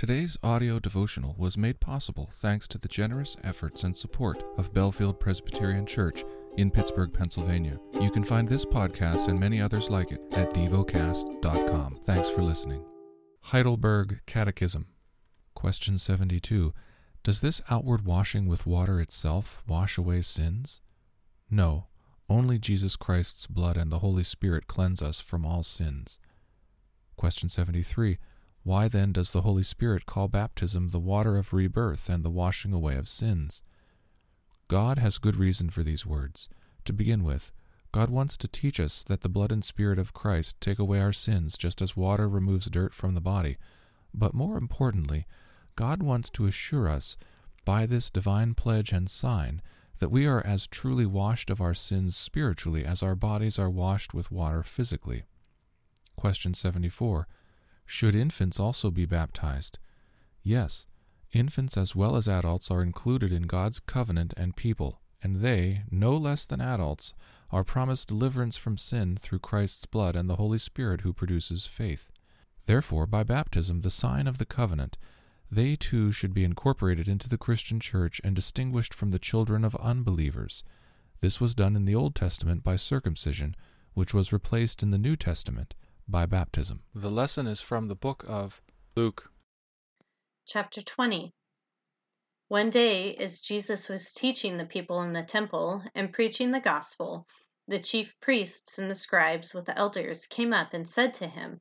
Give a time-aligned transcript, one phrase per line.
[0.00, 5.20] Today's audio devotional was made possible thanks to the generous efforts and support of Bellefield
[5.20, 6.24] Presbyterian Church
[6.56, 7.78] in Pittsburgh, Pennsylvania.
[8.00, 11.98] You can find this podcast and many others like it at devocast.com.
[12.04, 12.82] Thanks for listening.
[13.42, 14.86] Heidelberg Catechism.
[15.52, 16.72] Question 72.
[17.22, 20.80] Does this outward washing with water itself wash away sins?
[21.50, 21.88] No.
[22.26, 26.18] Only Jesus Christ's blood and the Holy Spirit cleanse us from all sins.
[27.18, 28.16] Question 73.
[28.62, 32.72] Why then does the Holy Spirit call baptism the water of rebirth and the washing
[32.72, 33.62] away of sins?
[34.68, 36.48] God has good reason for these words.
[36.84, 37.52] To begin with,
[37.92, 41.12] God wants to teach us that the blood and Spirit of Christ take away our
[41.12, 43.56] sins just as water removes dirt from the body.
[44.14, 45.26] But more importantly,
[45.74, 47.16] God wants to assure us,
[47.64, 49.62] by this divine pledge and sign,
[49.98, 54.14] that we are as truly washed of our sins spiritually as our bodies are washed
[54.14, 55.24] with water physically.
[56.16, 57.26] Question 74.
[57.92, 59.80] Should infants also be baptized?
[60.44, 60.86] Yes,
[61.32, 66.16] infants as well as adults are included in God's covenant and people, and they, no
[66.16, 67.14] less than adults,
[67.50, 72.12] are promised deliverance from sin through Christ's blood and the Holy Spirit who produces faith.
[72.66, 74.96] Therefore, by baptism, the sign of the covenant,
[75.50, 79.74] they too should be incorporated into the Christian Church and distinguished from the children of
[79.74, 80.62] unbelievers.
[81.18, 83.56] This was done in the Old Testament by circumcision,
[83.94, 85.74] which was replaced in the New Testament
[86.10, 86.82] by baptism.
[86.94, 88.60] The lesson is from the book of
[88.96, 89.30] Luke.
[90.44, 91.32] Chapter 20
[92.48, 97.28] One day, as Jesus was teaching the people in the temple and preaching the gospel,
[97.68, 101.60] the chief priests and the scribes with the elders came up and said to him,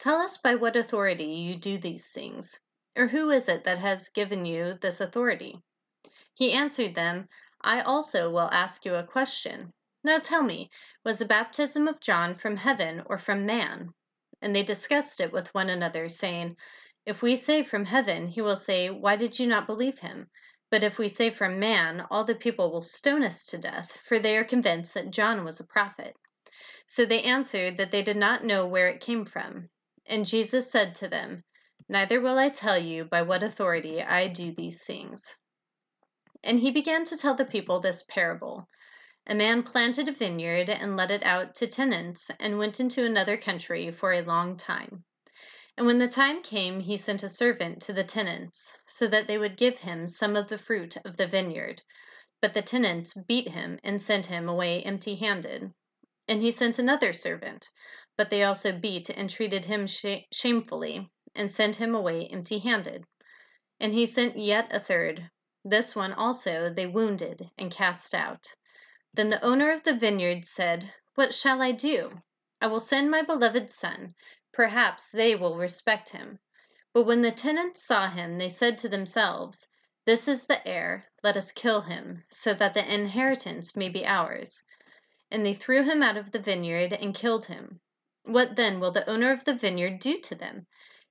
[0.00, 2.58] Tell us by what authority you do these things,
[2.96, 5.62] or who is it that has given you this authority?
[6.34, 7.28] He answered them,
[7.60, 9.72] I also will ask you a question.
[10.06, 10.70] Now tell me,
[11.04, 13.92] was the baptism of John from heaven or from man?
[14.40, 16.56] And they discussed it with one another, saying,
[17.04, 20.30] If we say from heaven, he will say, Why did you not believe him?
[20.70, 24.20] But if we say from man, all the people will stone us to death, for
[24.20, 26.14] they are convinced that John was a prophet.
[26.86, 29.70] So they answered that they did not know where it came from.
[30.06, 31.42] And Jesus said to them,
[31.88, 35.36] Neither will I tell you by what authority I do these things.
[36.44, 38.68] And he began to tell the people this parable.
[39.28, 43.36] A man planted a vineyard and let it out to tenants and went into another
[43.36, 45.04] country for a long time.
[45.76, 49.36] And when the time came, he sent a servant to the tenants, so that they
[49.36, 51.82] would give him some of the fruit of the vineyard.
[52.40, 55.72] But the tenants beat him and sent him away empty handed.
[56.28, 57.68] And he sent another servant,
[58.16, 63.04] but they also beat and treated him sh- shamefully, and sent him away empty handed.
[63.80, 65.32] And he sent yet a third.
[65.64, 68.54] This one also they wounded and cast out.
[69.16, 72.22] Then the owner of the vineyard said, What shall I do?
[72.60, 74.14] I will send my beloved son.
[74.52, 76.38] Perhaps they will respect him.
[76.92, 79.68] But when the tenants saw him, they said to themselves,
[80.04, 81.06] This is the heir.
[81.22, 84.64] Let us kill him, so that the inheritance may be ours.
[85.30, 87.80] And they threw him out of the vineyard and killed him.
[88.24, 90.66] What then will the owner of the vineyard do to them?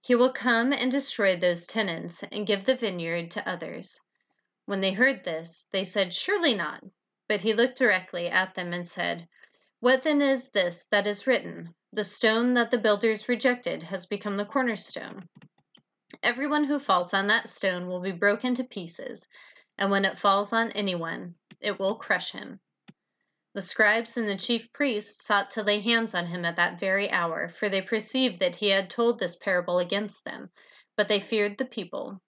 [0.00, 4.00] He will come and destroy those tenants and give the vineyard to others.
[4.64, 6.82] When they heard this, they said, Surely not.
[7.30, 9.28] But he looked directly at them and said,
[9.78, 11.76] What then is this that is written?
[11.92, 15.28] The stone that the builders rejected has become the cornerstone.
[16.24, 19.28] Everyone who falls on that stone will be broken to pieces,
[19.78, 22.58] and when it falls on anyone, it will crush him.
[23.54, 27.08] The scribes and the chief priests sought to lay hands on him at that very
[27.12, 30.50] hour, for they perceived that he had told this parable against them,
[30.96, 32.20] but they feared the people.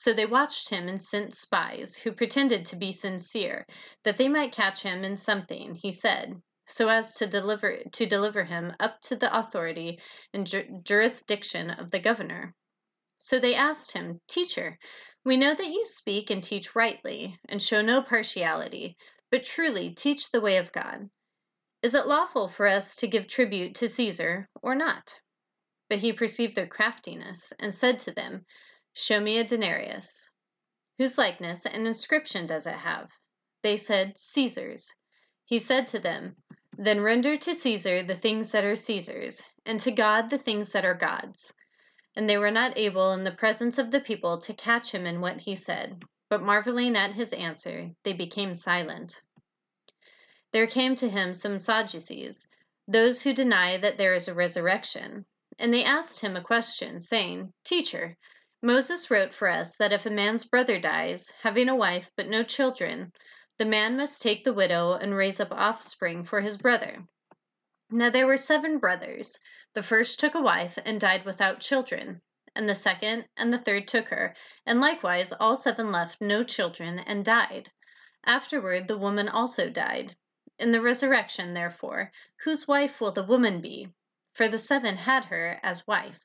[0.00, 3.66] So they watched him and sent spies, who pretended to be sincere,
[4.04, 8.44] that they might catch him in something he said, so as to deliver to deliver
[8.44, 9.98] him up to the authority
[10.32, 12.54] and ju- jurisdiction of the governor.
[13.16, 14.78] So they asked him, Teacher,
[15.24, 18.96] we know that you speak and teach rightly, and show no partiality,
[19.32, 21.10] but truly teach the way of God.
[21.82, 25.18] Is it lawful for us to give tribute to Caesar or not?
[25.88, 28.46] But he perceived their craftiness, and said to them,
[29.00, 30.32] Show me a denarius.
[30.96, 33.12] Whose likeness and inscription does it have?
[33.62, 34.92] They said, Caesar's.
[35.44, 36.34] He said to them,
[36.76, 40.84] Then render to Caesar the things that are Caesar's, and to God the things that
[40.84, 41.52] are God's.
[42.16, 45.20] And they were not able in the presence of the people to catch him in
[45.20, 49.22] what he said, but marveling at his answer, they became silent.
[50.50, 52.48] There came to him some Sadducees,
[52.88, 55.24] those who deny that there is a resurrection,
[55.56, 58.16] and they asked him a question, saying, Teacher,
[58.60, 62.42] Moses wrote for us that if a man's brother dies, having a wife but no
[62.42, 63.12] children,
[63.56, 67.06] the man must take the widow and raise up offspring for his brother.
[67.88, 69.38] Now there were seven brothers.
[69.74, 72.20] The first took a wife and died without children,
[72.52, 74.34] and the second and the third took her,
[74.66, 77.70] and likewise all seven left no children and died.
[78.24, 80.16] Afterward the woman also died.
[80.58, 82.10] In the resurrection, therefore,
[82.42, 83.92] whose wife will the woman be?
[84.34, 86.24] For the seven had her as wife.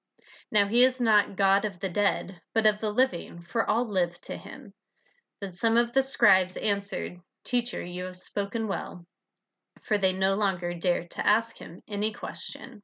[0.51, 4.19] Now he is not God of the dead, but of the living, for all live
[4.21, 4.73] to him.
[5.39, 9.05] Then some of the scribes answered, Teacher, you have spoken well
[9.81, 12.83] for they no longer dared to ask him any question.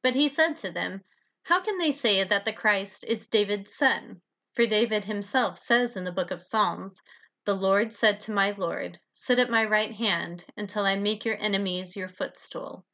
[0.00, 1.04] But he said to them,
[1.42, 4.22] How can they say that the Christ is David's son?
[4.54, 7.02] For David himself says in the book of Psalms,
[7.44, 11.36] The Lord said to my Lord, Sit at my right hand until I make your
[11.38, 12.86] enemies your footstool.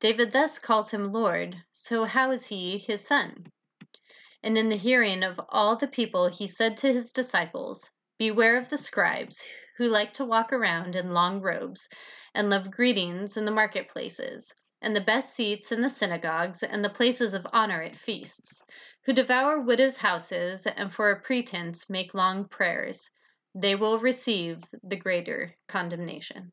[0.00, 3.52] David thus calls him Lord, so how is he his son?
[4.42, 8.70] And in the hearing of all the people, he said to his disciples, Beware of
[8.70, 11.86] the scribes who like to walk around in long robes
[12.34, 16.88] and love greetings in the marketplaces, and the best seats in the synagogues, and the
[16.88, 18.64] places of honor at feasts,
[19.04, 23.10] who devour widows' houses, and for a pretense make long prayers.
[23.54, 26.52] They will receive the greater condemnation.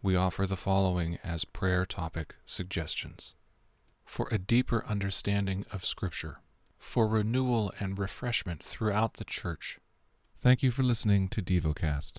[0.00, 3.34] We offer the following as prayer topic suggestions
[4.04, 6.40] for a deeper understanding of Scripture,
[6.78, 9.80] for renewal and refreshment throughout the Church.
[10.38, 12.12] Thank you for listening to DevoCast.